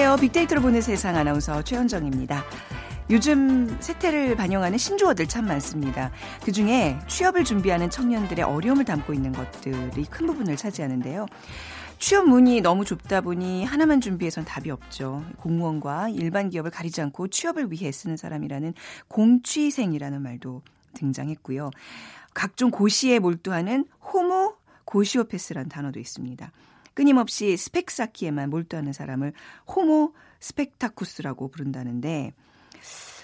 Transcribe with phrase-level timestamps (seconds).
[0.00, 0.16] 안녕하세요.
[0.28, 2.42] 빅데이터로 보는 세상 아나운서 최현정입니다.
[3.10, 6.10] 요즘 세태를 반영하는 신조어들 참 많습니다.
[6.42, 11.26] 그 중에 취업을 준비하는 청년들의 어려움을 담고 있는 것들이 큰 부분을 차지하는데요.
[11.98, 15.22] 취업 문이 너무 좁다 보니 하나만 준비해선 답이 없죠.
[15.36, 18.72] 공무원과 일반 기업을 가리지 않고 취업을 위해 쓰는 사람이라는
[19.08, 20.62] 공취생이라는 말도
[20.94, 21.70] 등장했고요.
[22.32, 24.54] 각종 고시에 몰두하는 호모
[24.86, 26.50] 고시오패스라는 단어도 있습니다.
[27.00, 29.32] 끊임없이 스펙 쌓기에만 몰두하는 사람을
[29.66, 32.34] 호모 스펙타쿠스라고 부른다는데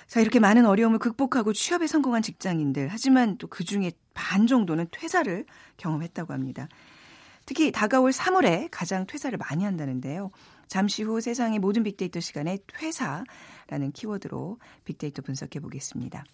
[0.06, 5.44] 자, 이렇게 많은 어려움을 극복하고 취업에 성공한 직장인들, 하지만 또 그 중에 반 정도는 퇴사를
[5.76, 6.68] 경험했다고 합니다.
[7.44, 10.30] 특히 다가올 3월에 가장 퇴사를 많이 한다는데요.
[10.68, 16.24] 잠시 후 세상의 모든 빅데이터 시간에 퇴사라는 키워드로 빅데이터 분석해 보겠습니다.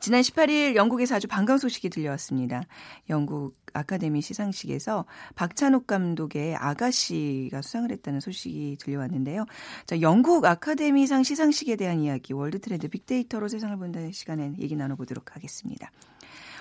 [0.00, 2.62] 지난 18일 영국에서 아주 반가운 소식이 들려왔습니다.
[3.10, 9.44] 영국 아카데미 시상식에서 박찬욱 감독의 아가씨가 수상을 했다는 소식이 들려왔는데요.
[9.86, 15.90] 자, 영국 아카데미상 시상식에 대한 이야기, 월드 트렌드 빅데이터로 세상을 본다는 시간에 얘기 나눠보도록 하겠습니다.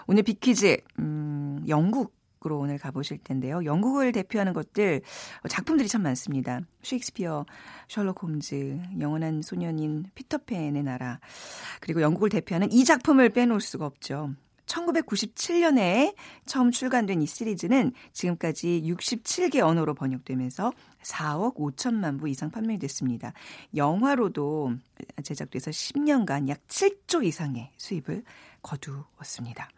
[0.05, 3.65] 오늘 빅퀴즈, 음, 영국 으로 오늘 가보실 텐데요.
[3.65, 5.01] 영국을 대표하는 것들
[5.49, 6.61] 작품들이 참 많습니다.
[6.83, 7.45] 셰익스피어,
[7.89, 11.19] 셜록 홈즈, 영원한 소년인 피터팬의 나라
[11.81, 14.31] 그리고 영국을 대표하는 이 작품을 빼놓을 수가 없죠.
[14.67, 16.15] 1997년에
[16.45, 23.33] 처음 출간된 이 시리즈는 지금까지 67개 언어로 번역되면서 4억 5천만 부 이상 판매됐습니다.
[23.75, 24.75] 영화로도
[25.23, 28.23] 제작돼서 10년간 약 7조 이상의 수입을
[28.61, 29.69] 거두었습니다.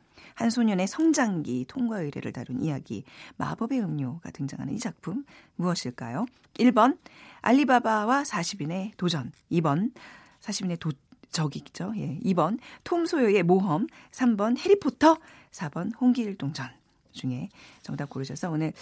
[0.42, 3.04] 한 소년의 성장기 통과 의례를 다룬 이야기
[3.38, 5.24] 마법의 음료가 등장하는 이 작품
[5.56, 6.26] 무엇일까요?
[6.56, 6.98] 1번
[7.42, 9.92] 알리바바와 40인의 도전 2번
[10.42, 10.92] 40인의 도
[11.32, 11.94] 적이죠.
[11.98, 12.20] 예.
[12.26, 15.18] 2번 톰 소요의 모험 3번 해리포터
[15.52, 16.70] 4번 홍길동전
[17.12, 17.50] 중에
[17.82, 18.74] 정답 고르셔서 오늘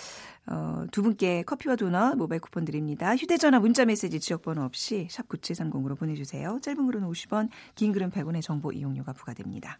[0.48, 3.16] 어, 두 분께 커피와 도넛 모바일 쿠폰 드립니다.
[3.16, 6.60] 휴대전화 문자메시지 지역번호 없이 샵 9730으로 보내주세요.
[6.62, 9.80] 짧은 글은 50원 긴 글은 100원의 정보 이용료가 부과됩니다.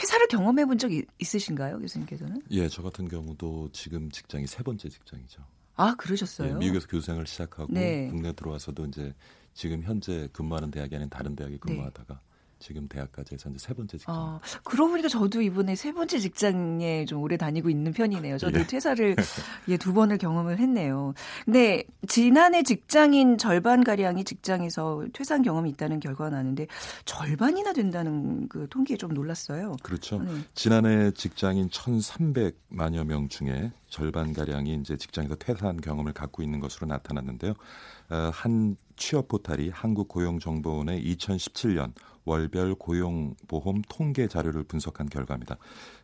[0.00, 2.42] 퇴사를 경험해 본적 있으신가요, 교수님께서는?
[2.52, 5.42] 예, 저 같은 경우도 지금 직장이 세 번째 직장이죠.
[5.76, 6.54] 아, 그러셨어요?
[6.54, 8.08] 예, 미국에서 교수생을 시작하고 네.
[8.08, 9.14] 국내 들어와서도 이제
[9.52, 11.60] 지금 현재 근무하는 대학이 아닌 다른 대학에 네.
[11.60, 12.29] 근무하다가 네.
[12.60, 14.14] 지금 대학까지 해서 이제 세 번째 직장.
[14.14, 18.38] 아, 그러고 보니까 저도 이번에 세 번째 직장에 좀 오래 다니고 있는 편이네요.
[18.38, 18.66] 저도 예.
[18.66, 19.16] 퇴사를
[19.68, 21.14] 예, 두 번을 경험을 했네요.
[21.44, 26.66] 근데 지난해 직장인 절반 가량이 직장에서 퇴사 경험이 있다는 결과가 나는데
[27.06, 29.76] 절반이나 된다는 그 통계에 좀 놀랐어요.
[29.82, 30.20] 그렇죠.
[30.22, 30.30] 네.
[30.54, 37.54] 지난해 직장인 1,300만여 명 중에 절반 가량이 이제 직장에서 퇴사한 경험을 갖고 있는 것으로 나타났는데요.
[38.10, 41.92] 어, 한 취업 포탈이 한국고용정보원의 2017년
[42.24, 45.56] 월별 고용보험 통계 자료를 분석한 결과입니다.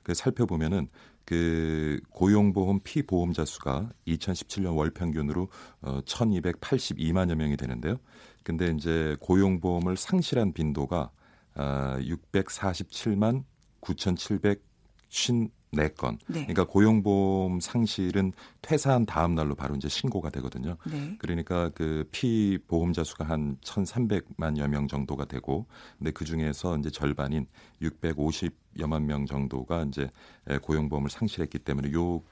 [0.02, 0.88] 그 살펴보면은
[1.24, 5.48] 그 고용보험 피보험자 수가 2017년 월 평균으로
[5.82, 7.98] 어 1282만여 명이 되는데요.
[8.42, 11.10] 근데 이제 고용보험을 상실한 빈도가
[11.56, 13.44] 어 647만
[13.80, 16.18] 9,750 4건.
[16.26, 16.40] 네.
[16.46, 18.32] 그러니까 고용보험 상실은
[18.62, 20.76] 퇴사한 다음 날로 바로 이제 신고가 되거든요.
[20.90, 21.16] 네.
[21.18, 25.66] 그러니까 그 피보험자 수가 한 1,300만여 명 정도가 되고
[25.98, 27.46] 근데 그 중에서 이제 절반인
[27.82, 30.10] 650여만 명 정도가 이제
[30.62, 32.22] 고용보험을 상실했기 때문에 요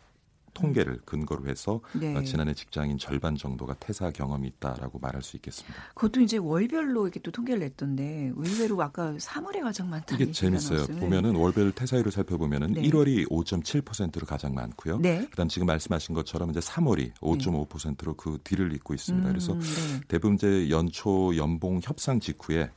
[0.54, 2.16] 통계를 근거로 해서 네.
[2.16, 5.74] 어, 지난해 직장인 절반 정도가 퇴사 경험이 있다라고 말할 수 있겠습니다.
[5.95, 10.15] 그것도 이제 월별로 이렇게 또 통계를 냈던데 의외로 아까 3월에 가장 많다.
[10.15, 10.78] 이게 재밌어요.
[10.78, 11.01] 나왔어요.
[11.01, 12.83] 보면은 월별 퇴사율을 살펴보면은 네.
[12.83, 14.98] 1월이 5.7%로 가장 많고요.
[14.98, 15.27] 네.
[15.30, 19.28] 그다음 지금 말씀하신 것처럼 이제 3월이 5.5%로 그 뒤를 잇고 있습니다.
[19.28, 20.01] 음, 그래서 네.
[20.09, 22.71] 대부분 이제 연초 연봉 협상 직후에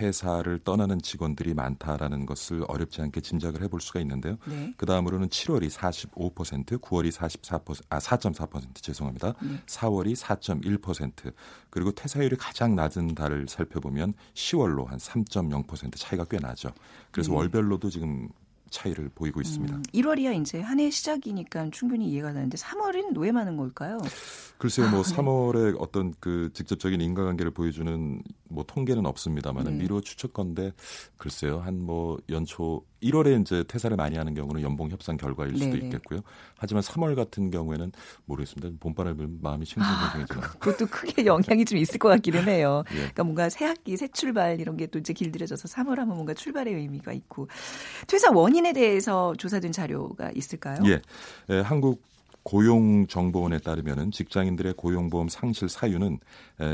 [0.00, 4.36] 회사를 떠나는 직원들이 많다라는 것을 어렵지 않게 짐작을 해볼 수가 있는데요.
[4.46, 4.74] 네.
[4.76, 9.34] 그 다음으로는 7월이 45%, 9월이 44%, 아 4.4% 죄송합니다.
[9.42, 9.60] 네.
[9.66, 11.32] 4월이 4.1%,
[11.70, 16.70] 그리고 퇴사율이 가장 낮은 달을 살펴보면 10월로 한 3.0% 차이가 꽤 나죠.
[17.10, 17.36] 그래서 네.
[17.36, 18.28] 월별로도 지금
[18.74, 19.74] 차이를 보이고 있습니다.
[19.76, 23.98] 음, 1월이야 이제 한 해 시작이니까 충분히 이해가 되는데 3월은 왜 많은 걸까요?
[24.58, 25.76] 글쎄요, 뭐 아, 3월에 네.
[25.78, 29.70] 어떤 그 직접적인 인과관계를 보여주는 뭐 통계는 없습니다만 네.
[29.70, 30.72] 미뤄 추측건데
[31.16, 35.80] 글쎄요, 한 뭐 연초 1월에 이제 퇴사를 많이 하는 경우는 연봉 협상 결과일 수도 네,
[35.80, 35.86] 네.
[35.86, 36.20] 있겠고요.
[36.56, 37.92] 하지만 3월 같은 경우에는
[38.24, 38.78] 모르겠습니다.
[38.80, 40.42] 봄바람을 불면 마음이 싱숭생숭해지는.
[40.42, 42.84] 아, 그것도 크게 영향이 좀 있을 것 같기는 해요.
[42.92, 42.96] 예.
[42.96, 46.72] 그러니까 뭔가 새 학기, 새 출발 이런 게 또 이제 길들여져서 3월 하면 뭔가 출발의
[46.74, 47.48] 의미가 있고
[48.06, 50.78] 퇴사 원인에 대해서 조사된 자료가 있을까요?
[50.86, 51.02] 예,
[51.50, 52.00] 예 한국
[52.44, 56.20] 고용정보원에 따르면 직장인들의 고용보험 상실 사유는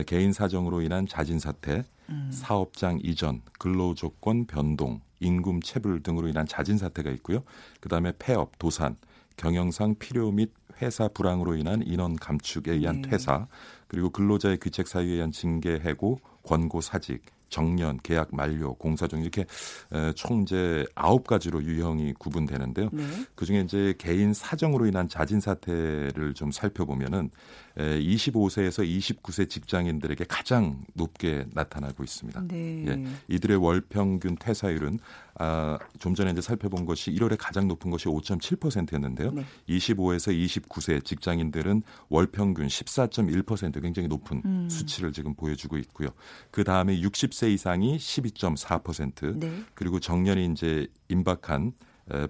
[0.07, 2.31] 개인 사정으로 인한 자진 사퇴, 음.
[2.31, 7.45] 사업장 이전, 근로조건 변동, 임금 체불 등으로 인한 자진 사퇴가 있고요.
[7.81, 8.97] 그다음에 폐업, 도산,
[9.37, 10.53] 경영상 필요 및
[10.83, 13.11] 회사 불황으로 인한 인원 감축에 의한 네.
[13.11, 13.47] 퇴사,
[13.87, 19.45] 그리고 근로자의 귀책 사유에 의한 징계 해고, 권고 사직, 정년, 계약 만료, 공사종 이렇게
[20.15, 22.89] 총 이제 아홉 가지로 유형이 구분되는데요.
[22.93, 23.03] 네.
[23.35, 27.31] 그 중에 이제 개인 사정으로 인한 자진 사퇴를 좀 살펴보면은
[27.77, 32.43] 25세에서 29세 직장인들에게 가장 높게 나타나고 있습니다.
[32.49, 32.85] 네.
[32.89, 34.99] 예, 이들의 월 평균 퇴사율은
[35.39, 39.31] 아, 좀 전에 이제 살펴본 것이 1월에 가장 높은 것이 5.7%였는데요.
[39.31, 39.45] 네.
[39.69, 44.69] 25에서 29세 직장인들은 월 평균 14.1% 굉장히 높은 음.
[44.69, 46.09] 수치를 지금 보여주고 있고요.
[46.51, 49.63] 그 다음에 60세 이상이 12.4% 네.
[49.75, 51.73] 그리고 정년이 이제 임박한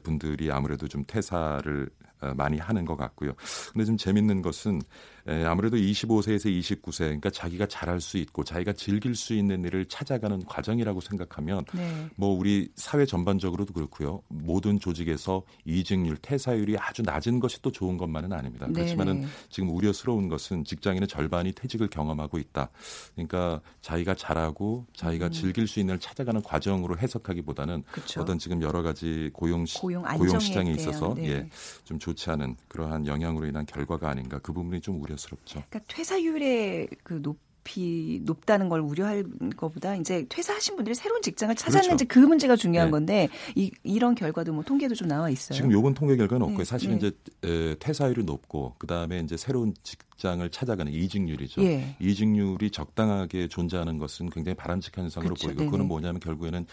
[0.03, 1.89] 분들이 아무래도 좀 퇴사를
[2.21, 3.33] 어, 많이 하는 것 같고요.
[3.73, 4.83] 근데 좀 재밌는 것은
[5.27, 11.01] 아무래도 25세에서 29세, 그러니까 자기가 잘할 수 있고 자기가 즐길 수 있는 일을 찾아가는 과정이라고
[11.01, 12.09] 생각하면 네.
[12.17, 14.23] 뭐 우리 사회 전반적으로도 그렇고요.
[14.29, 18.67] 모든 조직에서 이직률, 퇴사율이 아주 낮은 것이 또 좋은 것만은 아닙니다.
[18.67, 19.27] 네, 그렇지만은 네.
[19.51, 22.71] 지금 우려스러운 것은 직장인의 절반이 퇴직을 경험하고 있다.
[23.15, 25.33] 그러니까 자기가 잘하고 자기가 음.
[25.33, 28.23] 즐길 수 있는 일을 찾아가는 과정으로 해석하기보다는 그쵸.
[28.23, 31.31] 어떤 지금 여러 가지 고용 시, 고용, 고용 시장에 있어서 네.
[31.31, 31.49] 예,
[31.85, 35.10] 좀 좋지 않은 그러한 영향으로 인한 결과가 아닌가 그 부분이 좀 우려.
[35.11, 35.63] 우려스럽죠.
[35.69, 39.25] 그러니까 퇴사율의 그 높이 높다는 걸 우려할
[39.57, 42.21] 것보다 이제 퇴사하신 분들이 새로운 직장을 찾았는지 그렇죠.
[42.21, 42.91] 그 문제가 중요한 네.
[42.91, 45.57] 건데 이, 이런 결과도 뭐 통계도 좀 나와 있어요.
[45.57, 46.59] 지금 요번 통계 결과는 없고요.
[46.59, 46.65] 네.
[46.65, 47.09] 사실은 네.
[47.09, 51.63] 이제 에, 퇴사율이 높고 그 다음에 이제 새로운 직, 직장을 찾아가는 이직률이죠.
[51.63, 51.97] 예.
[51.99, 55.47] 이직률이 적당하게 존재하는 것은 굉장히 바람직한 현상으로 그렇죠.
[55.47, 55.67] 보이고 네네.
[55.71, 56.67] 그거는 뭐냐면 결국에는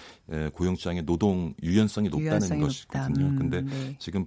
[0.53, 3.07] 고용시장의 노동 유연성이 높다는 유연성이 것이거든요.
[3.07, 3.23] 높다.
[3.23, 3.95] 음, 근데 네.
[3.99, 4.25] 지금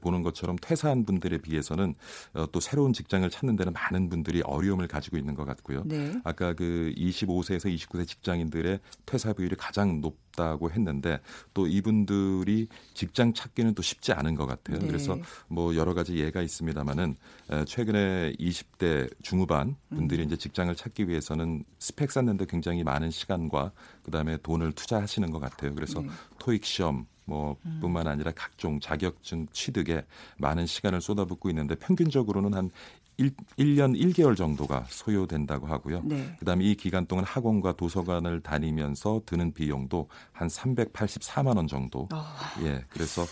[0.00, 1.94] 보는 것처럼 퇴사한 분들에 비해서는
[2.34, 5.84] 어, 또 새로운 직장을 찾는 데는 많은 분들이 어려움을 가지고 있는 것 같고요.
[5.86, 6.12] 네.
[6.24, 11.20] 아까 그 25세에서 29세 직장인들의 퇴사 비율이 가장 높 다고 했는데
[11.54, 14.78] 또 이분들이 직장 찾기는 또 쉽지 않은 것 같아요.
[14.78, 14.86] 네.
[14.86, 15.18] 그래서
[15.48, 17.16] 뭐 여러 가지 예가 있습니다만은
[17.66, 20.26] 최근에 20대 중후반 분들이 음.
[20.26, 23.72] 이제 직장을 찾기 위해서는 스펙 쌓는데 굉장히 많은 시간과
[24.04, 25.74] 그다음에 돈을 투자하시는 것 같아요.
[25.74, 26.08] 그래서 네.
[26.38, 27.78] 토익 시험 뭐 음.
[27.80, 30.04] 뿐만 아니라 각종 자격증 취득에
[30.38, 32.70] 많은 시간을 쏟아붓고 있는데 평균적으로는 한
[33.18, 36.02] 1, 1년 1개월 정도가 소요된다고 하고요.
[36.04, 36.36] 네.
[36.38, 42.08] 그다음에 이 기간 동안 학원과 도서관을 다니면서 드는 비용도 한 384만 원 정도.
[42.12, 42.24] 어.
[42.62, 42.84] 예.
[42.88, 43.24] 그래서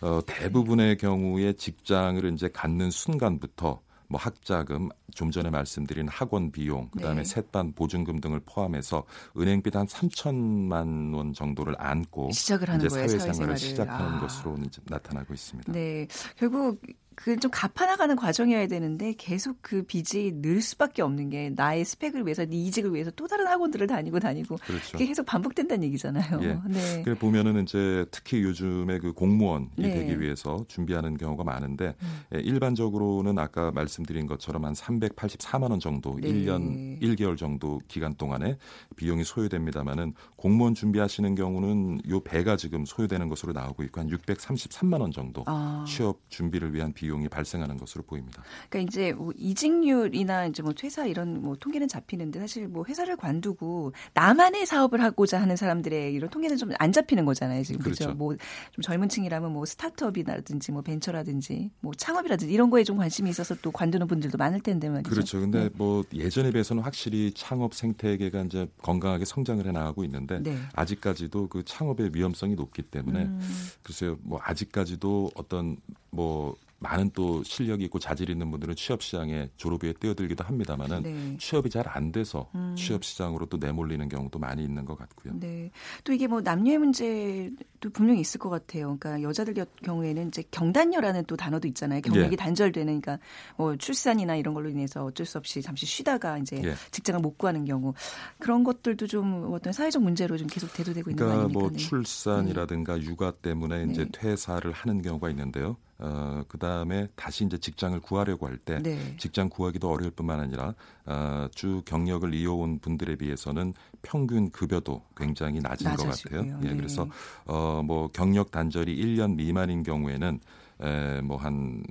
[0.00, 7.22] 어, 대부분의 경우에 직장을 이제 갖는 순간부터 뭐 학자금, 좀 전에 말씀드린 학원 비용, 그다음에
[7.22, 7.24] 네.
[7.24, 9.04] 세반 보증금 등을 포함해서
[9.36, 13.58] 은행비 한 3천만 원 정도를 안고 시작을 하는 이제 거예요, 사회생활을, 사회생활을.
[13.58, 14.20] 시작하는 아.
[14.20, 15.72] 것으로 나타나고 있습니다.
[15.72, 16.06] 네,
[16.36, 16.80] 결국
[17.16, 22.56] 그좀 갚아나가는 과정이어야 되는데 계속 그 빚이 늘 수밖에 없는 게 나의 스펙을 위해서 네
[22.56, 24.92] 이직을 위해서 또 다른 학원들을 다니고 다니고 그렇죠.
[24.92, 26.40] 그게 계속 반복된다는 얘기잖아요.
[26.42, 26.58] 예.
[26.68, 27.02] 네.
[27.02, 29.94] 그 보면은 이제 특히 요즘에 그 공무원이 네.
[29.94, 32.20] 되기 위해서 준비하는 경우가 많은데 음.
[32.34, 36.30] 예, 일반적으로는 아까 말씀드린 것처럼 한 384만 원 정도 네.
[36.30, 38.58] 1년 1개월 정도 기간 동안에
[38.96, 45.10] 비용이 소요됩니다만은 공무원 준비하시는 경우는 요 배가 지금 소요되는 것으로 나오고 있고 한 633만 원
[45.10, 45.82] 정도 아.
[45.88, 48.42] 취업 준비를 위한 비용 비용이 발생하는 것으로 보입니다.
[48.68, 53.92] 그러니까 이제 뭐 이직률이나 이제 뭐 퇴사 이런 뭐 통계는 잡히는데 사실 뭐 회사를 관두고
[54.14, 57.62] 나만의 사업을 하고자 하는 사람들의 이런 통계는 좀 안 잡히는 거잖아요.
[57.62, 58.04] 지금 그렇죠.
[58.04, 58.18] 그렇죠?
[58.18, 58.36] 뭐
[58.72, 63.70] 좀 젊은 층이라면 뭐 스타트업이라든지 뭐 벤처라든지 뭐 창업이라든지 이런 거에 좀 관심이 있어서 또
[63.70, 65.10] 관두는 분들도 많을 텐데 말이죠.
[65.10, 65.40] 그렇죠.
[65.40, 65.70] 근데 네.
[65.74, 70.56] 뭐 예전에 비해서는 확실히 창업 생태계가 이제 건강하게 성장을 해 나가고 있는데 네.
[70.74, 73.40] 아직까지도 그 창업의 위험성이 높기 때문에 음.
[73.82, 74.18] 글쎄요.
[74.22, 75.76] 뭐 아직까지도 어떤
[76.10, 81.36] 뭐 많은 또 실력이 있고 자질 있는 분들은 취업 시장에 졸업에 뛰어들기도 합니다만은 네.
[81.38, 82.74] 취업이 잘 안 돼서 음.
[82.76, 85.34] 취업 시장으로 또 내몰리는 경우도 많이 있는 것 같고요.
[85.38, 85.70] 네.
[86.04, 88.96] 또 이게 뭐 남녀의 문제도 분명히 있을 것 같아요.
[88.98, 92.00] 그러니까 여자들 경우에는 이제 경단녀라는 또 단어도 있잖아요.
[92.00, 92.36] 경력이 예.
[92.36, 93.24] 단절되는 그러니까
[93.56, 96.74] 뭐 출산이나 이런 걸로 인해서 어쩔 수 없이 잠시 쉬다가 이제 예.
[96.90, 97.94] 직장을 못 구하는 경우
[98.38, 101.60] 그런 것들도 좀 어떤 사회적 문제로 좀 계속 대두되고 있는 그러니까 거 아닙니까?
[101.60, 101.78] 뭐 네.
[101.78, 103.02] 출산이라든가 네.
[103.02, 104.10] 육아 때문에 이제 네.
[104.12, 105.76] 퇴사를 하는 경우가 있는데요.
[105.98, 109.16] 어, 그 다음에 다시 이제 직장을 구하려고 할때 네.
[109.16, 110.74] 직장 구하기도 어려울 뿐만 아니라
[111.06, 113.72] 어, 주 경력을 이어온 분들에 비해서는
[114.02, 116.40] 평균 급여도 굉장히 낮은 낮아지고요.
[116.40, 116.60] 것 같아요.
[116.64, 116.76] 예, 네.
[116.76, 117.08] 그래서
[117.46, 120.40] 어, 뭐 경력 단절이 1년 미만인 경우에는
[120.82, 121.84] 에, 뭐한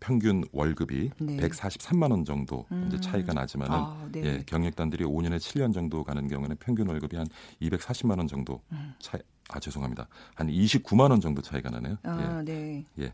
[0.00, 1.36] 평균 월급이 네.
[1.36, 2.84] 143만 원 정도 음.
[2.88, 4.22] 이제 차이가 나지만은 아, 네.
[4.24, 7.26] 예, 경력단들이 5년에 7년 정도 가는 경우에는 평균 월급이 한
[7.62, 8.94] 240만 원 정도 음.
[8.98, 9.20] 차이
[9.52, 10.06] 아 죄송합니다.
[10.34, 11.96] 한 29만 원 정도 차이가 나네요.
[12.04, 12.44] 아, 예.
[12.44, 12.84] 네.
[13.00, 13.12] 예.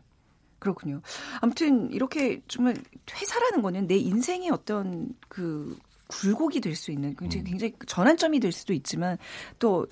[0.59, 1.01] 그렇군요.
[1.39, 2.75] 아무튼 이렇게 정말
[3.11, 7.45] 회사라는 거는 내 인생의 어떤 그 굴곡이 될 수 있는 굉장히, 음.
[7.45, 9.17] 굉장히 전환점이 될 수도 있지만
[9.59, 9.87] 또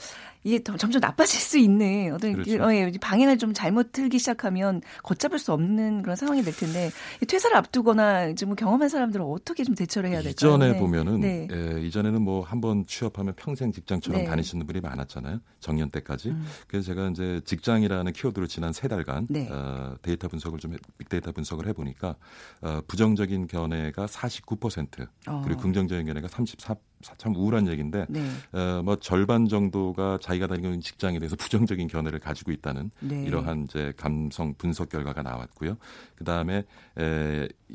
[0.46, 2.64] 이게 점점 나빠질 수 있는 어떤 그렇죠.
[2.64, 6.92] 어, 예, 방향을 좀 잘못 틀기 시작하면 걷잡을 수 없는 그런 상황이 될 텐데
[7.28, 10.32] 퇴사를 앞두거나 이제 뭐 경험한 사람들은 어떻게 좀 대처를 해야 될까요?
[10.32, 10.80] 이전에 네.
[10.80, 11.48] 보면은 네.
[11.52, 14.28] 예, 이전에는 뭐 한번 취업하면 평생 직장처럼 네.
[14.28, 15.40] 다니시는 분이 많았잖아요.
[15.60, 16.30] 정년 때까지.
[16.30, 16.46] 음.
[16.68, 19.50] 그래서 제가 이제 직장이라는 키워드로 지난 세 달간 네.
[19.50, 22.18] 어, 데이터 분석을 좀 빅데이터 분석을 해보니까
[22.62, 25.42] 어, 부정적인 견해가 49% 어.
[25.44, 26.75] 그리고 긍정적인 견해가 34.
[27.18, 28.22] 참 우울한 얘기인데 네.
[28.52, 33.24] 어, 뭐 절반 정도가 자기가 다니는 직장에 대해서 부정적인 견해를 가지고 있다는 네.
[33.24, 35.78] 이러한 이제 감성 분석 결과가 나왔고요.
[36.16, 36.64] 그 다음에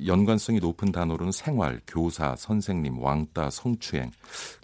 [0.06, 4.10] 연관성이 높은 단어로는 생활, 교사, 선생님, 왕따, 성추행.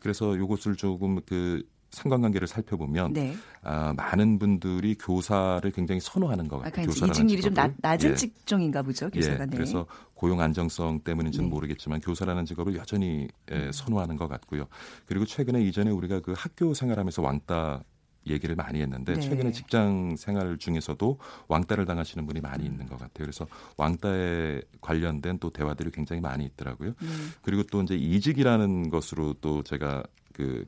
[0.01, 1.63] 그래서 이것을 조금 그
[1.97, 3.35] 상관관계를 살펴보면 네.
[3.63, 6.87] 아, 많은 분들이 교사를 굉장히 선호하는 것 같아요.
[6.87, 8.15] 아, 이직률이 좀 낮, 낮은 예.
[8.15, 9.45] 직종인가 보죠, 교사가.
[9.45, 11.50] 예, 그래서 고용 안정성 때문인지는 네.
[11.50, 13.73] 모르겠지만 교사라는 직업을 여전히 예, 음.
[13.73, 14.66] 선호하는 것 같고요.
[15.04, 17.85] 그리고 최근에 이전에 우리가 그 학교 생활하면서 왕따
[18.26, 19.20] 얘기를 많이 했는데 네.
[19.20, 21.18] 최근에 직장 생활 중에서도
[21.49, 23.25] 왕따를 당하시는 분이 많이 있는 것 같아요.
[23.25, 23.46] 그래서
[23.76, 26.94] 왕따에 관련된 또 대화들이 굉장히 많이 있더라고요.
[27.02, 27.32] 음.
[27.42, 30.64] 그리고 또 이제 이직이라는 것으로 또 제가 그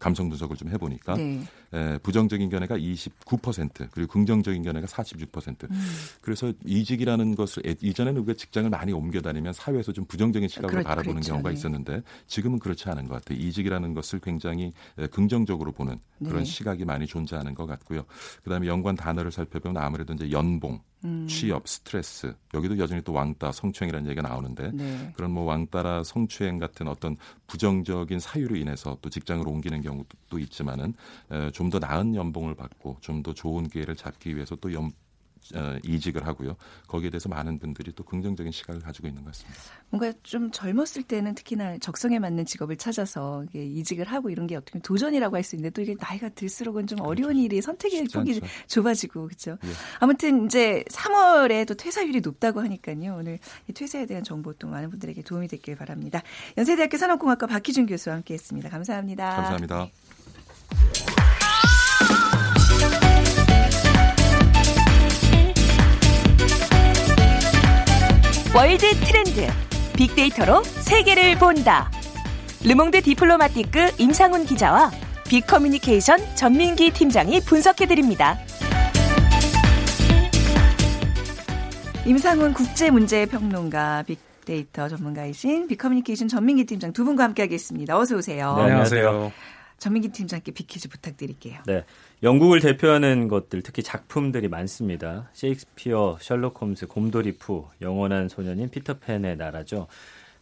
[0.00, 1.42] 감성 분석을 좀 해보니까 네.
[1.72, 5.70] 에, 부정적인 견해가 29% 그리고 긍정적인 견해가 46%.
[5.70, 5.86] 음.
[6.20, 11.14] 그래서 이직이라는 것을 이전에는 우리가 직장을 많이 옮겨 다니면 사회에서 좀 부정적인 시각으로 그렇, 바라보는
[11.14, 11.32] 그렇죠.
[11.32, 11.54] 경우가 네.
[11.54, 13.38] 있었는데 지금은 그렇지 않은 것 같아요.
[13.38, 14.72] 이직이라는 것을 굉장히
[15.10, 16.44] 긍정적으로 보는 그런 네.
[16.44, 18.04] 시각이 많이 존재하는 것 같고요.
[18.44, 21.26] 그다음에 연관 단어를 살펴보면 아무래도 이제 연봉, 음.
[21.28, 25.12] 취업, 스트레스 여기도 여전히 또 왕따, 성추행이라는 얘기가 나오는데 네.
[25.14, 30.94] 그런 뭐 왕따라 성추행 같은 어떤 부정적인 사유로 인해서 또 직장을 옮기는 경우도 있지만은
[31.56, 34.90] 좀 더 나은 연봉을 받고 좀 더 좋은 기회를 잡기 위해서 또 연,
[35.54, 36.56] 어, 이직을 하고요.
[36.86, 39.60] 거기에 대해서 많은 분들이 또 긍정적인 시각을 가지고 있는 것 같습니다.
[39.90, 45.36] 뭔가 좀 젊었을 때는 특히나 적성에 맞는 직업을 찾아서 이직을 하고 이런 게 어떻게 도전이라고
[45.36, 47.08] 할 수 있는데 또 이게 나이가 들수록은 좀 그렇죠.
[47.10, 49.52] 어려운 일이 선택의 폭이 좁아지고 그렇죠.
[49.64, 49.68] 예.
[50.00, 53.16] 아무튼 이제 3월에 또 퇴사율이 높다고 하니까요.
[53.18, 53.38] 오늘
[53.72, 56.22] 퇴사에 대한 정보 또 많은 분들에게 도움이 됐길 바랍니다.
[56.58, 58.68] 연세대학교 산업공학과 박희준 교수와 함께했습니다.
[58.68, 59.36] 감사합니다.
[59.36, 59.88] 감사합니다.
[68.56, 69.46] 월드 트렌드
[69.98, 71.90] 빅데이터로 세계를 본다.
[72.64, 74.90] 르몽드 디플로마티크 임상훈 기자와
[75.28, 78.38] 빅커뮤니케이션 전민기 팀장이 분석해드립니다.
[82.06, 87.98] 임상훈 국제문제평론가 빅데이터 전문가이신 빅커뮤니케이션 전민기 팀장 두 분과 함께하겠습니다.
[87.98, 88.54] 어서 오세요.
[88.56, 89.32] 네, 안녕하세요.
[89.78, 91.60] 전민기 팀장께 빅퀴즈 부탁드릴게요.
[91.66, 91.84] 네.
[92.22, 95.28] 영국을 대표하는 것들, 특히 작품들이 많습니다.
[95.34, 99.86] 셰익스피어, 셜록 홈즈, 곰돌이푸, 영원한 소년인 피터팬의 나라죠.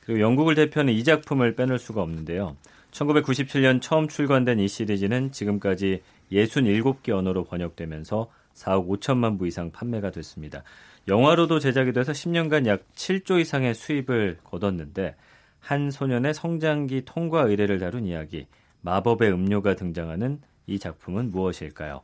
[0.01, 2.57] 그리고 영국을 대표하는 이 작품을 빼놓을 수가 없는데요.
[2.93, 10.63] 1997년 처음 출간된 이 시리즈는 지금까지 67개 언어로 번역되면서 4억 5천만 부 이상 판매가 됐습니다.
[11.09, 15.17] 영화로도 제작이 돼서 10년간 약 7조 이상의 수입을 거뒀는데
[15.59, 18.47] 한 소년의 성장기 통과 의례를 다룬 이야기
[18.89, 22.03] 마법의 음료가 등장하는 이 작품은 무엇일까요?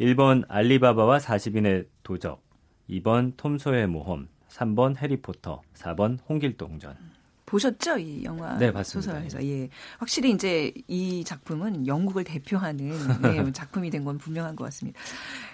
[0.00, 2.40] 1번 알리바바와 40인의 도적,
[2.88, 7.16] 2번 톰소의 모험, 3번 해리포터, 4번 홍길동전.
[7.46, 12.88] 보셨죠 이 영화 네, 소설에서 예 확실히 이제 이 작품은 영국을 대표하는
[13.22, 14.98] 네, 작품이 된 건 분명한 것 같습니다.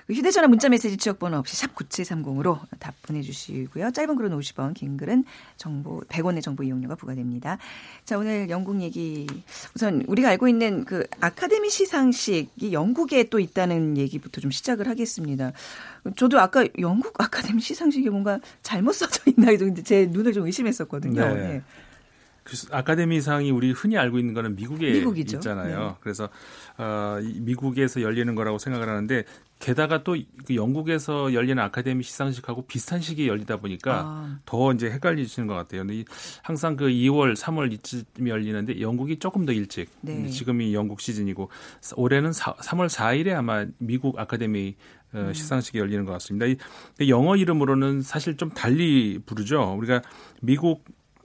[0.06, 3.90] 그 휴대전화 문자메시지 지역번호 없이 샵 9730으로 답 보내주시고요.
[3.92, 5.24] 짧은 글은 50원, 긴 글은
[5.56, 7.58] 정보 100원의 정보 이용료가 부과됩니다.
[8.04, 9.26] 자 오늘 영국 얘기
[9.74, 15.52] 우선 우리가 알고 있는 그 아카데미 시상식이 영국에 또 있다는 얘기부터 좀 시작을 하겠습니다.
[16.16, 19.52] 저도 아까 영국 아카데미 시상식이 뭔가 잘못 써져 있나
[19.84, 21.34] 제 눈을 좀 의심했었거든요.
[21.34, 21.34] 네.
[21.34, 21.62] 네.
[22.44, 25.36] 그 아카데미상이 우리 흔히 알고 있는 거는 미국에 미국이죠.
[25.36, 25.80] 있잖아요.
[25.80, 25.94] 네.
[26.00, 26.28] 그래서
[26.76, 29.24] 어, 미국에서 열리는 거라고 생각을 하는데
[29.60, 34.38] 게다가 또그 영국에서 열리는 아카데미 시상식하고 비슷한 시기에 열리다 보니까 아.
[34.44, 35.86] 더 이제 헷갈리시는 것 같아요.
[35.86, 36.04] 근데
[36.42, 39.88] 항상 그 2월, 3월 이쯤 열리는데 영국이 조금 더 일찍.
[40.00, 40.26] 네.
[40.28, 41.48] 지금이 영국 시즌이고
[41.94, 44.74] 올해는 4, 3월 4일에 아마 미국 아카데미
[45.12, 45.32] 어, 음.
[45.32, 46.46] 시상식이 열리는 것 같습니다.
[46.46, 46.56] 이,
[47.08, 49.74] 영어 이름으로는 사실 좀 달리 부르죠.
[49.78, 50.02] 우리가
[50.40, 50.84] 미국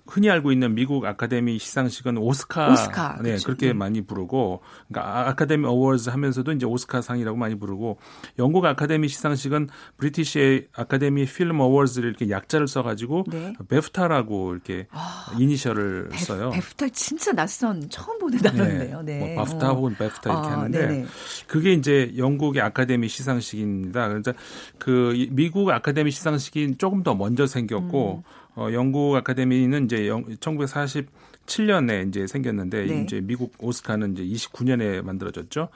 [0.09, 3.45] 흔히 알고 있는 미국 아카데미 시상식은 오스카, 오스카 네 그렇죠.
[3.45, 3.73] 그렇게 네.
[3.73, 7.97] 많이 부르고 그러니까 아, Academy Awards 하면서도 이제 오스카 상이라고 많이 부르고
[8.39, 13.53] 영국 아카데미 시상식은 British Academy Film Awards를 이렇게 약자를 써가지고 네.
[13.67, 16.49] BAFTA라고 이렇게 아, 이니셜을 베, 써요.
[16.51, 19.01] BAFTA 진짜 낯선 처음 보는 단어인데요.
[19.01, 19.19] 네.
[19.19, 19.35] 네.
[19.35, 19.75] 뭐 BAFTA 어.
[19.75, 21.05] 혹은 BAFTA 이렇게 아, 하는데 네네.
[21.47, 24.07] 그게 이제 영국의 아카데미 시상식입니다.
[24.09, 24.33] 그래서
[24.77, 28.46] 그 미국 아카데미 시상식이 조금 더 먼저 생겼고 음.
[28.57, 33.03] 어, 영국 아카데미는 이제 영, 1947년에 이제 생겼는데 네.
[33.03, 35.69] 이제 미국 오스카는 이제 29년에 만들어졌죠.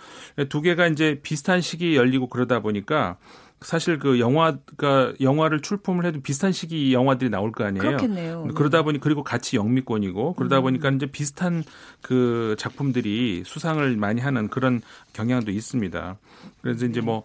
[0.50, 3.18] 두 개가 이제 비슷한 시기에 열리고 그러다 보니까
[3.62, 7.84] 사실 그 영화가 영화를 출품을 해도 비슷한 시기 영화들이 나올 거 아니에요.
[7.84, 8.48] 그렇겠네요.
[8.56, 10.64] 그러다 보니 그리고 같이 영미권이고 그러다 음.
[10.64, 11.64] 보니까 이제 비슷한
[12.02, 14.82] 그 작품들이 수상을 많이 하는 그런
[15.14, 16.18] 경향도 있습니다.
[16.64, 17.22] 그래서 이제 뭐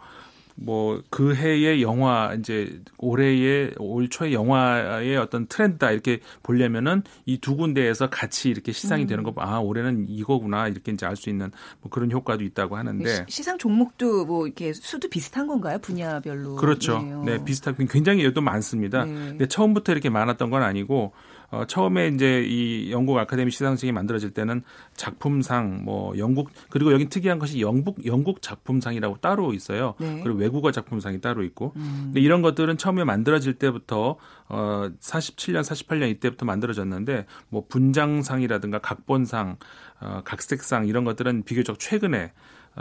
[0.56, 7.54] 뭐 그 해의 영화 이제 올해의 올 초의 영화의 어떤 트렌드다 이렇게 보려면은 이 두
[7.56, 9.06] 군데에서 같이 이렇게 시상이 음.
[9.06, 13.24] 되는 거 아 올해는 이거구나 이렇게 이제 알 수 있는 뭐 그런 효과도 있다고 하는데
[13.28, 16.56] 시, 상 종목도 뭐 이렇게 수도 비슷한 건가요 분야별로?
[16.56, 17.00] 그렇죠.
[17.24, 19.04] 네, 네 비슷하고 굉장히 또 많습니다.
[19.04, 19.12] 네.
[19.12, 21.12] 근데 처음부터 이렇게 많았던 건 아니고
[21.50, 24.62] 어, 처음에 이제 이 영국 아카데미 시상식이 만들어질 때는
[24.94, 29.94] 작품상 뭐 영국 그리고 여기 특이한 것이 영국 영국 작품상이라고 따로 있어요.
[29.98, 30.20] 네.
[30.22, 31.72] 그리고 외국어 작품상이 따로 있고.
[31.76, 32.02] 음.
[32.06, 34.16] 근데 이런 것들은 처음에 만들어질 때부터
[34.48, 39.56] 어 47년 48년 이때부터 만들어졌는데 뭐 분장상이라든가 각본상
[40.00, 42.32] 어 각색상 이런 것들은 비교적 최근에 어,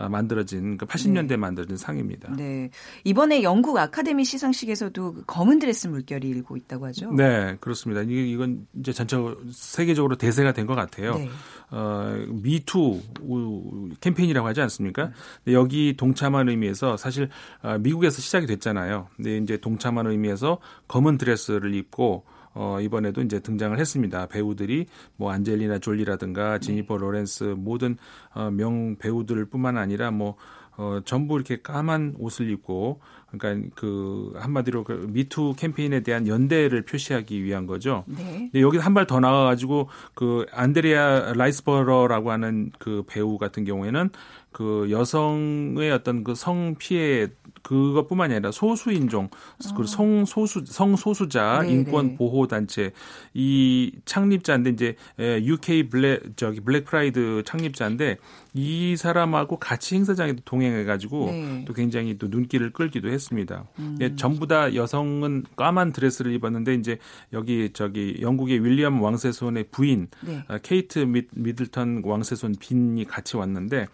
[0.10, 1.38] 만들어진 그 80년대 네.
[1.38, 2.34] 만들어진 상입니다.
[2.36, 2.70] 네.
[3.06, 7.12] 이번에 영국 아카데미 시상식에서도 그 검은 드레스 물결이 일고 있다고 하죠.
[7.14, 8.02] 네, 그렇습니다.
[8.02, 9.18] 이건 이제 전체
[9.52, 11.16] 세계적으로 대세가 된 것 같아요.
[11.16, 11.30] 네.
[11.72, 13.00] 어, 미투
[14.02, 15.12] 캠페인이라고 하지 않습니까?
[15.46, 15.54] 네.
[15.54, 17.30] 여기 동참한 의미에서 사실
[17.62, 19.08] 어, 미국에서 시작이 됐잖아요.
[19.16, 22.24] 근데 이제 동참한 의미에서 검은 드레스를 입고
[22.56, 24.28] 어, 이번에도 이제 등장을 했습니다.
[24.28, 27.02] 배우들이 뭐 안젤리나 졸리라든가 제니퍼 네.
[27.02, 27.98] 로렌스 모든
[28.34, 30.36] 어, 명 배우들뿐만 아니라 뭐
[30.78, 33.02] 어, 전부 이렇게 까만 옷을 입고
[33.38, 38.04] 그러니까 그 한마디로 그 미투 캠페인에 대한 연대를 표시하기 위한 거죠.
[38.08, 38.50] 네.
[38.52, 44.10] 근데 여기 한발 더 나가 가지고 그 안드레아 라이스버러라고 하는 그 배우 같은 경우에는
[44.52, 47.28] 그 여성의 어떤 그 성 피해
[47.64, 49.86] 그것뿐만이 아니라 소수 인종 그리고 아.
[49.88, 51.74] 성소수 성소수자 네네.
[51.74, 52.92] 인권 보호 단체
[53.34, 58.18] 이 창립자인데 이제 UK Black 저기 Black Pride 창립자인데
[58.54, 61.66] 이 사람하고 같이 행사장에 동행해 가지고 네.
[61.66, 63.66] 또 굉장히 또 눈길을 끌기도 했 습니다.
[63.80, 63.98] 음.
[64.02, 66.98] 예, 전부 다 여성은 까만 드레스를 입었는데 이제
[67.34, 70.44] 여기 저기 영국의 윌리엄 왕세손의 부인 네.
[70.48, 71.00] 아, 케이트
[71.32, 73.88] 미들턴 왕세손빈이 같이 왔는데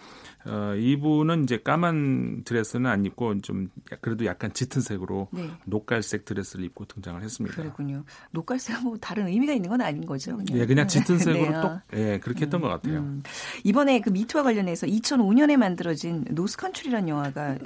[0.45, 3.69] 어, 이분은 이제 까만 드레스는 안 입고 좀
[4.01, 5.49] 그래도 약간 짙은 색으로 네.
[5.65, 7.55] 녹갈색 드레스를 입고 등장을 했습니다.
[7.55, 8.03] 그렇군요.
[8.31, 10.37] 녹갈색 뭐 다른 의미가 있는 건 아닌 거죠.
[10.37, 10.57] 그냥.
[10.57, 11.23] 예, 그냥 짙은 네.
[11.23, 11.61] 색으로 네.
[11.61, 12.99] 똑, 예, 그렇게 했던 음, 것 같아요.
[12.99, 13.23] 음.
[13.63, 17.57] 이번에 그 미투와 관련해서 2005년에 만들어진 North Country라는 영화가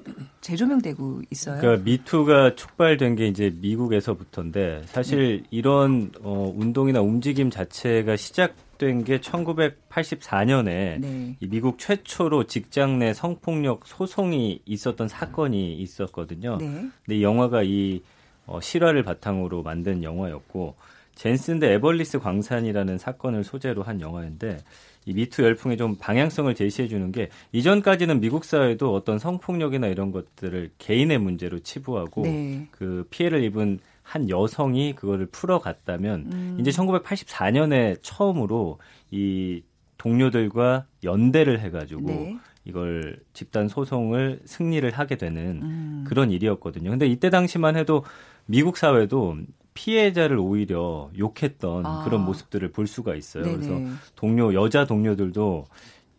[0.42, 1.60] 재조명되고 있어요.
[1.60, 5.48] 그러니까 미투가 촉발된 게 이제 미국에서부터인데 사실 네.
[5.52, 11.36] 이런 어, 운동이나 움직임 자체가 시작 시작된 게 1984년에 네.
[11.40, 16.58] 이 미국 최초로 직장 내 성폭력 소송이 있었던 사건이 있었거든요.
[16.58, 16.68] 네.
[17.06, 18.02] 근데 이 영화가 이
[18.46, 20.76] 어, 실화를 바탕으로 만든 영화였고
[21.16, 24.58] 젠슨 대 에벌리스 광산이라는 사건을 소재로 한 영화인데
[25.06, 30.72] 이 미투 열풍에 좀 방향성을 제시해 주는 게 이전까지는 미국 사회도 어떤 성폭력이나 이런 것들을
[30.78, 32.68] 개인의 문제로 치부하고 네.
[32.72, 36.58] 그 피해를 입은 한 여성이 그거를 풀어갔다면 음.
[36.60, 38.78] 이제 1984년에 처음으로
[39.10, 39.64] 이
[39.98, 42.38] 동료들과 연대를 해가지고 네.
[42.66, 46.06] 이걸 집단 소송을 승리를 하게 되는 음.
[46.08, 46.92] 그런 일이었거든요.
[46.92, 48.04] 근데 이때 당시만 해도
[48.46, 49.38] 미국 사회도
[49.74, 52.04] 피해자를 오히려 욕했던 아.
[52.06, 53.44] 그런 모습들을 볼 수가 있어요.
[53.44, 53.56] 네네.
[53.56, 53.80] 그래서
[54.16, 55.66] 동료 여자 동료들도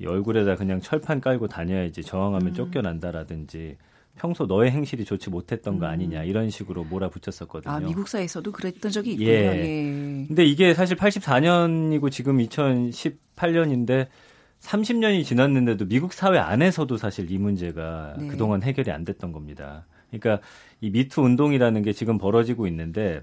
[0.04, 2.54] 얼굴에다 그냥 철판 깔고 다녀야지 저항하면 음.
[2.54, 3.76] 쫓겨난다라든지
[4.16, 5.90] 평소 너의 행실이 좋지 못했던 거 음.
[5.90, 7.72] 아니냐 이런 식으로 몰아붙였었거든요.
[7.72, 9.28] 아 미국사에서도 그랬던 적이 있군요.
[9.28, 9.34] 예.
[9.34, 10.26] 예.
[10.26, 14.08] 근데 이게 사실 84년이고 지금 2018년인데
[14.60, 18.28] 30년이 지났는데도 미국 사회 안에서도 사실 이 문제가 네.
[18.28, 19.86] 그동안 해결이 안 됐던 겁니다.
[20.10, 20.44] 그러니까
[20.80, 23.22] 이 미투 운동이라는 게 지금 벌어지고 있는데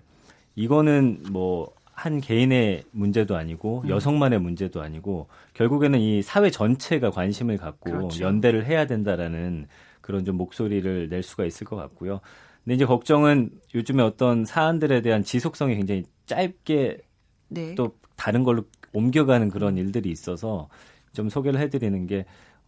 [0.55, 3.89] 이거는 뭐 한 개인의 문제도 아니고 음.
[3.89, 8.23] 여성만의 문제도 아니고 결국에는 이 사회 전체가 관심을 갖고 그렇죠.
[8.23, 9.67] 연대를 해야 된다라는
[10.03, 12.19] 그런 좀 목소리를 낼 수가 있을 것 같고요.
[12.63, 16.99] 근데 이제 걱정은 요즘에 어떤 사안들에 대한 지속성이 굉장히 짧게
[17.47, 17.75] 네.
[17.75, 20.69] 또 다른 걸로 옮겨가는 그런 일들이 있어서
[21.13, 22.25] 좀 소개를 해드리는 게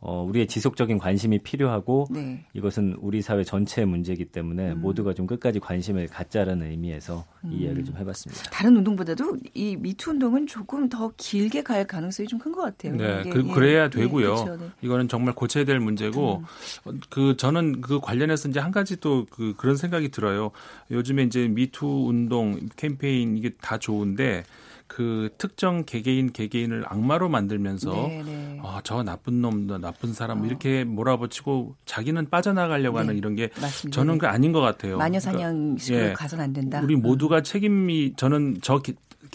[0.08, 2.46] 어, 우리의 지속적인 관심이 필요하고 네.
[2.54, 4.82] 이것은 우리 사회 전체의 문제이기 때문에 음.
[4.82, 7.52] 모두가 좀 끝까지 관심을 갖자라는 의미에서 음.
[7.52, 8.44] 이 이야기를 좀 해봤습니다.
[8.52, 12.96] 다른 운동보다도 이 미투 운동은 조금 더 길게 갈 가능성이 좀 큰 것 같아요.
[12.96, 14.26] 네, 그, 예, 래야 예, 되고요.
[14.26, 14.70] 예, 그렇죠, 네.
[14.84, 16.44] 이거는 정말 고쳐야 될 문제고
[16.86, 17.02] 음.
[17.10, 20.52] 그 저는 그 관련해서 이제 한 가지 또 그 그런 생각이 들어요.
[20.92, 24.44] 요즘에 이제 미투 운동 캠페인 이게 다 좋은데
[24.88, 28.60] 그 특정 개개인 개개인을 악마로 만들면서 네, 네.
[28.64, 30.46] 아, 저 나쁜 놈, 나쁜 사람 어.
[30.46, 33.18] 이렇게 몰아붙이고 자기는 빠져나가려고 하는 네.
[33.18, 33.96] 이런 게 맞습니다.
[33.96, 34.98] 저는 그 아닌 것 같아요.
[34.98, 36.82] 마녀 사냥식으로 그러니까, 예, 가선 안 된다.
[36.84, 37.44] 우리 모두가 음.
[37.44, 38.82] 책임이 저는 저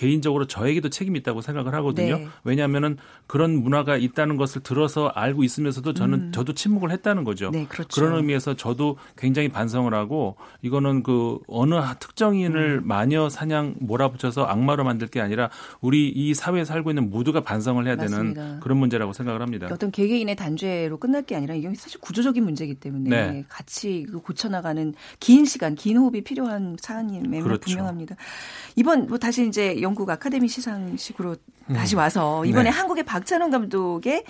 [0.01, 2.17] 개인적으로 저에게도 책임이 있다고 생각을 하거든요.
[2.17, 2.29] 네.
[2.43, 6.33] 왜냐하면은 그런 문화가 있다는 것을 들어서 알고 있으면서도 저는 음.
[6.33, 7.51] 저도 침묵을 했다는 거죠.
[7.51, 7.89] 네, 그렇죠.
[8.01, 12.89] 그런 의미에서 저도 굉장히 반성을 하고 이거는 그 어느 특정인을 음.
[12.89, 15.51] 마녀 사냥 몰아붙여서 악마로 만들 게 아니라
[15.83, 18.43] 우리 이 사회에 살고 있는 모두가 반성을 해야 맞습니다.
[18.43, 19.69] 되는 그런 문제라고 생각을 합니다.
[19.71, 23.45] 어떤 개개인의 단죄로 끝날 게 아니라 이게 사실 구조적인 문제이기 때문에 네.
[23.51, 27.61] 같이 그 고쳐나가는 긴 시간, 긴 호흡이 필요한 사안임에 그렇죠.
[27.61, 28.17] 분명합니다.
[28.77, 31.35] 이번 뭐 다시 이제 영국 아카데미 시상식으로
[31.69, 31.75] 음.
[31.75, 32.77] 다시 와서 이번에 네.
[32.77, 34.23] 한국의 박찬원 감독의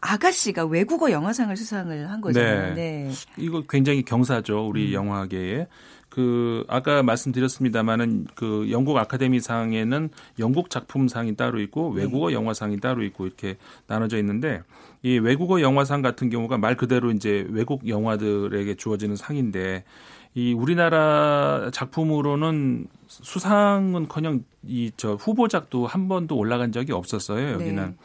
[0.00, 2.74] 아가씨가 외국어 영화상을 수상을 한 거잖아요.
[2.74, 3.08] 네.
[3.08, 3.12] 네.
[3.36, 4.68] 이거 굉장히 경사죠.
[4.68, 4.92] 우리 음.
[4.92, 5.66] 영화계에.
[6.08, 12.02] 그 아까 말씀드렸습니다마는 그 영국 아카데미상에는 영국 작품상이 따로 있고 네.
[12.02, 13.56] 외국어 영화상이 따로 있고 이렇게
[13.88, 14.62] 나눠져 있는데
[15.02, 19.84] 이 외국어 영화상 같은 경우가 말 그대로 이제 외국 영화들에게 주어지는 상인데
[20.38, 27.54] 이 우리나라 작품으로는 수상은커녕 이 저 후보작도 한 번도 올라간 적이 없었어요.
[27.54, 27.74] 여기는.
[27.86, 27.96] 네.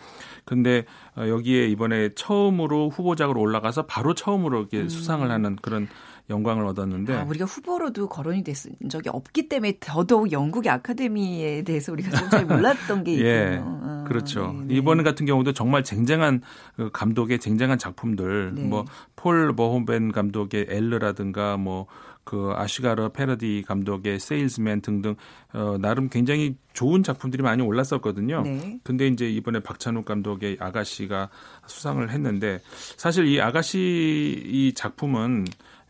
[0.45, 4.89] 근데 어, 여기에 이번에 처음으로 후보작으로 올라가서 바로 처음으로 이렇게 음.
[4.89, 5.87] 수상을 하는 그런
[6.29, 8.55] 영광을 얻었는데 아, 우리가 후보로도 거론이 된
[8.89, 13.79] 적이 없기 때문에 더더욱 영국의 아카데미에 대해서 우리가 좀 잘 몰랐던 게 예, 있군요.
[13.83, 14.53] 아, 그렇죠.
[14.53, 14.73] 네네.
[14.73, 16.41] 이번 같은 경우도 정말 쟁쟁한
[16.77, 18.63] 그 감독의 쟁쟁한 작품들 네.
[18.63, 21.87] 뭐폴 버홈벤 감독의 엘르라든가 뭐
[22.23, 25.15] 그 아시가르 패러디 감독의 세일즈맨 등등
[25.53, 28.41] 어, 나름 굉장히 좋은 작품들이 많이 올랐었거든요.
[28.43, 28.79] 네.
[28.83, 31.29] 근데 이제 이번에 박찬욱 감독의 아가씨가
[31.67, 32.61] 수상을 했는데
[32.97, 35.45] 사실 이 아가씨 이 작품은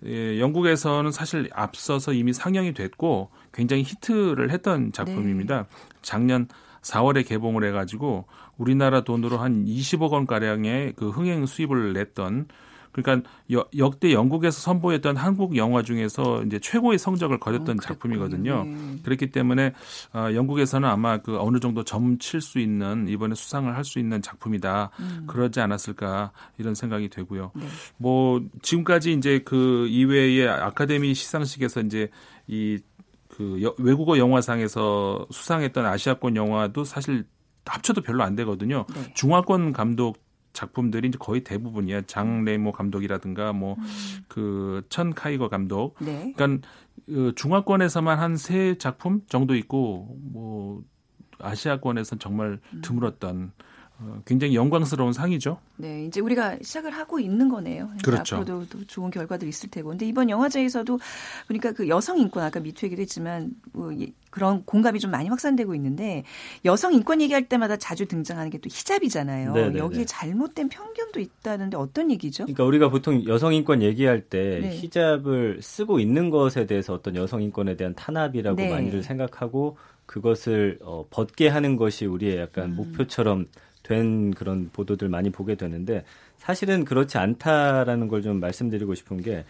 [0.06, 5.64] 예, 영국에서는 사실 앞서서 이미 상영이 됐고 굉장히 히트를 했던 작품입니다.
[5.64, 5.70] 네.
[6.02, 6.48] 작년
[6.82, 8.26] 4월에 개봉을 해가지고
[8.58, 12.48] 우리나라 돈으로 한 20억 원 가량의 그 흥행 수입을 냈던
[12.94, 18.64] 그러니까 여, 역대 영국에서 선보였던 한국 영화 중에서 이제 최고의 성적을 거뒀던 어, 작품이거든요.
[18.64, 18.96] 네.
[19.04, 19.74] 그렇기 때문에
[20.14, 24.92] 어, 영국에서는 아마 그 어느 정도 점칠 수 있는 이번에 수상을 할 수 있는 작품이다.
[25.00, 25.26] 음.
[25.28, 27.52] 그러지 않았을까 이런 생각이 되고요.
[27.54, 27.66] 네.
[27.98, 32.10] 뭐 지금까지 이제 그 이외의 아카데미 시상식에서 이제
[32.48, 37.26] 이그 외국어 영화상에서 수상했던 아시아권 영화도 사실
[37.66, 38.86] 합쳐도 별로 안 되거든요.
[38.94, 39.14] 네.
[39.16, 40.18] 중화권 감독
[40.54, 42.02] 작품들이 이제 거의 대부분이야.
[42.04, 43.76] 장 레모 감독이라든가 뭐
[44.28, 45.14] 그천 음.
[45.14, 45.96] 카이거 감독.
[46.00, 46.32] 네.
[46.36, 46.68] 그러니까
[47.06, 50.84] 그 중화권에서만 한 세 작품 정도 있고 뭐
[51.40, 52.82] 아시아권에서는 정말 음.
[52.84, 53.64] 드물었던 어,
[54.26, 55.60] 굉장히 영광스러운 상이죠.
[55.76, 57.90] 네, 이제 우리가 시작을 하고 있는 거네요.
[58.04, 58.38] 그렇죠.
[58.38, 59.90] 앞으로도 또 좋은 결과들이 있을 테고.
[59.90, 61.00] 근데 이번 영화제에서도
[61.48, 63.92] 보니까 그 여성 인권 아까 미투 얘기도 했지만 뭐
[64.32, 66.24] 그런 공감이 좀 많이 확산되고 있는데
[66.66, 69.54] 여성 인권 얘기할 때마다 자주 등장하는 게 또 히잡이잖아요.
[69.54, 69.74] 네네네.
[69.74, 70.06] 네, 여기에 네.
[70.06, 72.46] 잘못된 편견도 있다는데 어떤 얘기죠?
[72.46, 74.76] 그러니까 우리가 보통 여성 인권 얘기할 때 네.
[74.78, 78.70] 히잡을 쓰고 있는 것에 대해서 어떤 여성 인권에 대한 탄압이라고 네.
[78.70, 82.76] 많이들 생각하고 그것을 어, 벗게 하는 것이 우리의 약간 음.
[82.78, 83.48] 목표처럼
[83.84, 86.04] 된 그런 보도들 많이 보게 되는데
[86.38, 89.46] 사실은 그렇지 않다라는 걸 좀 말씀드리고 싶은 게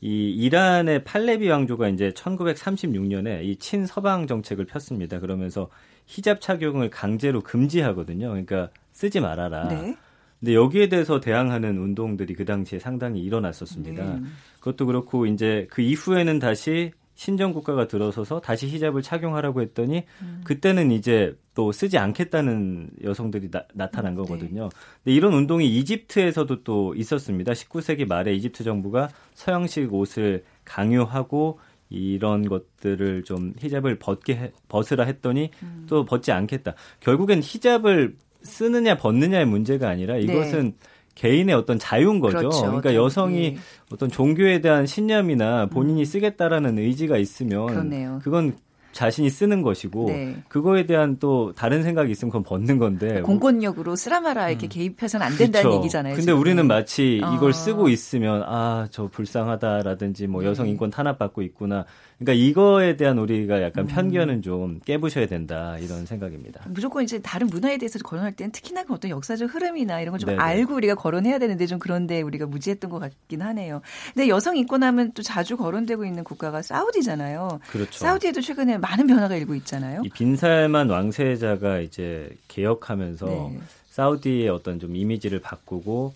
[0.00, 5.18] 이 이란의 팔레비 왕조가 이제 1936년에 이 친서방 정책을 폈습니다.
[5.18, 5.68] 그러면서
[6.06, 8.28] 히잡 착용을 강제로 금지하거든요.
[8.28, 9.68] 그러니까 쓰지 말아라.
[9.68, 9.96] 네.
[10.38, 14.04] 근데 여기에 대해서 대항하는 운동들이 그 당시에 상당히 일어났었습니다.
[14.04, 14.22] 네.
[14.60, 20.40] 그것도 그렇고 이제 그 이후에는 다시 신정 국가가 들어서서 다시 히잡을 착용하라고 했더니 음.
[20.44, 24.18] 그때는 이제 또 쓰지 않겠다는 여성들이 나, 타난 네.
[24.18, 24.68] 거거든요.
[24.68, 24.68] 네.
[25.02, 27.52] 근데 이런 운동이 이집트에서도 또 있었습니다.
[27.54, 31.58] 19세기 말에 이집트 정부가 서양식 옷을 강요하고
[31.90, 35.86] 이런 것들을 좀 히잡을 벗게 해, 벗으라 했더니 음.
[35.88, 36.74] 또 벗지 않겠다.
[37.00, 40.20] 결국엔 히잡을 쓰느냐 벗느냐의 문제가 아니라 네.
[40.20, 40.76] 이것은 네.
[41.18, 42.38] 개인의 어떤 자유인 거죠.
[42.38, 42.62] 그렇죠.
[42.62, 43.58] 그러니까 여성이 네.
[43.92, 46.04] 어떤 종교에 대한 신념이나 본인이 음.
[46.04, 48.20] 쓰겠다라는 의지가 있으면 그렇네요.
[48.22, 48.54] 그건
[48.92, 50.36] 자신이 쓰는 것이고 네.
[50.48, 54.68] 그거에 대한 또 다른 생각이 있으면 그건 벗는 건데 공권력으로 쓰라마라 이렇게 음.
[54.68, 55.78] 개입해서는 안 된다는 그렇죠.
[55.78, 56.14] 얘기잖아요.
[56.14, 56.40] 근데 지금.
[56.40, 57.52] 우리는 마치 이걸 어.
[57.52, 60.72] 쓰고 있으면 아 저 불쌍하다라든지 뭐 여성 네.
[60.72, 61.84] 인권 탄압받고 있구나
[62.18, 63.86] 그러니까 이거에 대한 우리가 약간 음.
[63.86, 66.62] 편견은 좀 깨부셔야 된다 이런 생각입니다.
[66.68, 70.38] 무조건 이제 다른 문화에 대해서 거론할 때는 특히나 그 어떤 역사적 흐름이나 이런 걸 좀
[70.38, 73.82] 알고 우리가 거론해야 되는데 좀 그런데 우리가 무지했던 것 같긴 하네요.
[74.14, 77.60] 근데 여성 인권하면 또 자주 거론되고 있는 국가가 사우디잖아요.
[77.70, 77.92] 그렇죠.
[77.98, 80.02] 사우디에도 최근에 많은 변화가 일고 있잖아요.
[80.04, 83.58] 이 빈살만 왕세자가 이제 개혁하면서 네.
[83.90, 86.14] 사우디의 어떤 좀 이미지를 바꾸고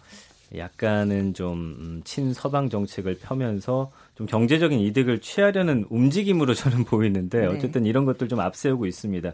[0.57, 7.47] 약간은 좀 음, 친서방 정책을 펴면서 좀 경제적인 이득을 취하려는 움직임으로 저는 보이는데 네.
[7.47, 9.33] 어쨌든 이런 것들 좀 앞세우고 있습니다.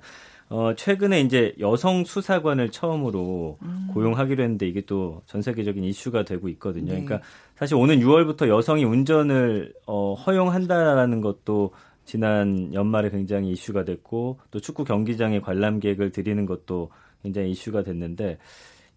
[0.50, 3.88] 어, 최근에 이제 여성 수사관을 처음으로 음.
[3.92, 6.94] 고용하기로 했는데 이게 또 전 세계적인 이슈가 되고 있거든요.
[6.94, 7.04] 네.
[7.04, 7.26] 그러니까
[7.56, 11.72] 사실 오는 6월부터 여성이 운전을 어, 허용한다라는 것도
[12.04, 16.90] 지난 연말에 굉장히 이슈가 됐고 또 축구 경기장에 관람객을 들이는 것도
[17.22, 18.38] 굉장히 이슈가 됐는데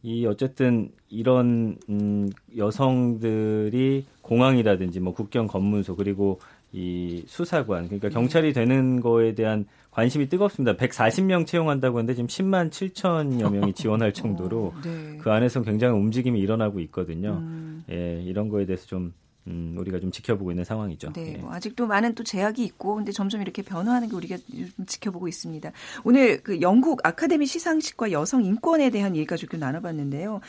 [0.04, 6.40] 이 어쨌든 이런 음 여성들이 공항이라든지 뭐 국경 검문소 그리고
[6.74, 8.14] 이 수사관 그러니까 네.
[8.14, 10.78] 경찰이 되는 거에 대한 관심이 뜨겁습니다.
[10.78, 15.18] 140명 채용한다고 했는데 지금 10만 7천여 명이 지원할 정도로 어, 네.
[15.18, 17.40] 그 안에서 굉장히 움직임이 일어나고 있거든요.
[17.42, 17.84] 음.
[17.92, 19.14] 예, 이런 거에 대해서 좀
[19.48, 21.14] 음, 우리가 좀 지켜보고 있는 상황이죠.
[21.14, 21.38] 네, 예.
[21.38, 25.72] 뭐 아직도 많은 또 제약이 있고, 근데 점점 이렇게 변화하는 게 우리가 좀 지켜보고 있습니다.
[26.04, 30.42] 오늘 그 영국 아카데미 시상식과 여성 인권에 대한 얘기가 좀 나눠봤는데요.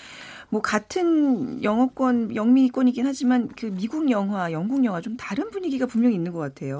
[0.52, 6.30] 뭐 같은 영어권 영미권이긴 하지만 그 미국 영화, 영국 영화 좀 다른 분위기가 분명히 있는
[6.30, 6.76] 것 같아요.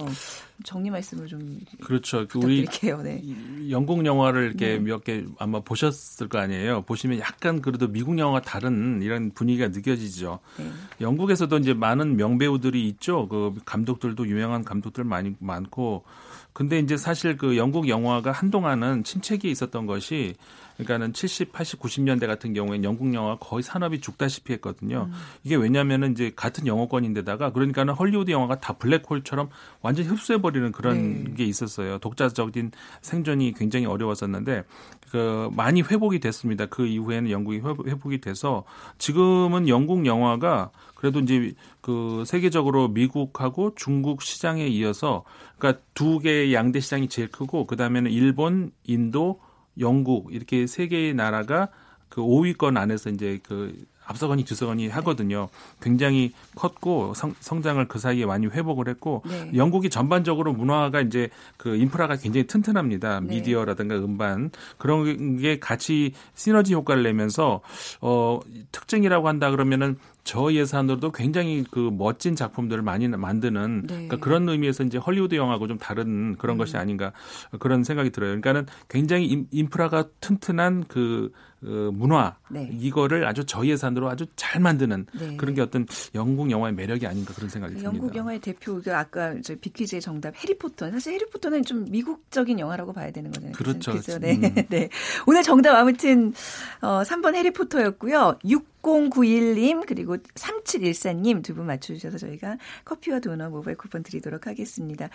[0.62, 2.28] 정리 말씀을 좀 그렇죠.
[2.28, 3.70] 그 우리 네.
[3.70, 4.78] 영국 영화를 이렇게 네.
[4.78, 6.82] 몇개 아마 보셨을 거 아니에요.
[6.82, 10.40] 보시면 약간 그래도 미국 영화와 다른 이런 분위기가 느껴지죠.
[10.58, 10.66] 네.
[11.00, 13.26] 영국에서도 이제 많은 명배우들이 있죠.
[13.26, 16.04] 그 감독들도 유명한 감독들 많이 많고
[16.52, 20.35] 근데 이제 사실 그 영국 영화가 한동안은 침체기에 있었던 것이
[20.74, 25.08] 그러니까는 70, 80, 90년대 같은 경우에는 영국 영화 거의 산업이 죽다시피 했거든요.
[25.11, 25.14] 음.
[25.44, 31.35] 이게 왜냐면은 이제 같은 영어권인데다가 그러니까는 헐리우드 영화가 다 블랙홀처럼 완전히 흡수해 버리는 그런 네.
[31.35, 31.98] 게 있었어요.
[31.98, 34.64] 독자적인 생존이 굉장히 어려웠었는데
[35.11, 36.66] 그 많이 회복이 됐습니다.
[36.66, 38.64] 그 이후에는 영국이 회복이 돼서
[38.98, 45.24] 지금은 영국 영화가 그래도 이제 그 세계적으로 미국하고 중국 시장에 이어서
[45.58, 49.40] 그러니까 두 개의 양대 시장이 제일 크고 그다음에는 일본, 인도,
[49.78, 51.68] 영국 이렇게 세 개의 나라가
[52.08, 55.48] 그 5위권 안에서 이제 그 앞서거니 뒤서거니 하거든요.
[55.80, 59.52] 굉장히 컸고 성, 성장을 그 사이에 많이 회복을 했고 네.
[59.54, 63.20] 영국이 전반적으로 문화가 이제 그 인프라가 굉장히 튼튼합니다.
[63.20, 63.26] 네.
[63.28, 67.61] 미디어라든가 음반 그런 게 같이 시너지 효과를 내면서
[68.00, 68.40] 어
[68.72, 73.87] 특징이라고 한다 그러면은 저 예산으로도 굉장히 그 멋진 작품들을 많이 만드는 네.
[73.87, 76.58] 그러니까 그런 의미에서 이제 헐리우드 영화하고 좀 다른 그런 음.
[76.58, 77.12] 것이 아닌가
[77.58, 78.28] 그런 생각이 들어요.
[78.30, 81.32] 그러니까는 굉장히 인프라가 튼튼한 그
[81.64, 82.68] 어, 문화 네.
[82.72, 85.37] 이거를 아주 저예산으로 아주 잘 만드는 네.
[85.37, 87.92] 그런 게 어떤 영국 영화의 매력이 아닌가 그런 생각이 듭니다.
[87.92, 90.90] 영국 영화의 대표 가 아까 저 비퀴즈의 정답 해리포터.
[90.90, 93.52] 사실 해리포터는 좀 미국적인 영화라고 봐야 되는 거잖아요.
[93.52, 93.92] 그렇죠.
[93.92, 94.18] 그렇죠?
[94.18, 94.35] 네.
[94.35, 94.54] 음.
[94.70, 94.88] 네.
[95.26, 96.32] 오늘 정답 아무튼
[96.80, 98.38] 어 3번 해리포터였고요.
[98.83, 105.09] 6091님 그리고 3714님 두 분 맞춰주셔서 저희가 커피와 도넛 모바일 쿠폰 드리도록 하겠습니다.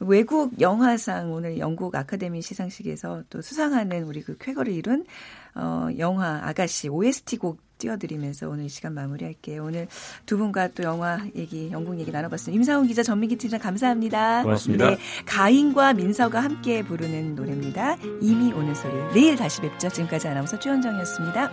[0.00, 5.04] 외국 영화상 오늘 영국 아카데미 시상식에서 또 수상하는 우리 그 쾌거를 이룬
[5.54, 9.64] 어, 영화 아가씨 OST 곡 띄워드리면서 오늘 이 시간 마무리할게요.
[9.64, 9.88] 오늘
[10.26, 12.56] 두 분과 또 영화 얘기, 영국 얘기 나눠봤습니다.
[12.56, 14.42] 임상훈 기자, 전민기 팀장 감사합니다.
[14.42, 14.90] 고맙습니다.
[14.90, 17.96] 네, 가인과 민서가 함께 부르는 노래입니다.
[18.20, 18.94] 이미 오는 소리.
[19.12, 19.88] 내일 다시 뵙죠.
[19.88, 21.50] 지금까지 아나운서 최현정이었습니다.